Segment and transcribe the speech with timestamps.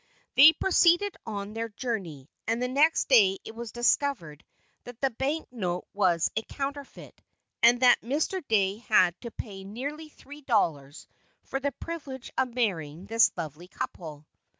[0.35, 4.43] They proceeded on their journey, and the next day it was discovered
[4.83, 7.21] that the bank note was a counterfeit,
[7.61, 8.41] and that Mr.
[8.47, 11.05] Dey had to pay nearly three dollars
[11.43, 14.25] for the privilege of marrying this loving couple.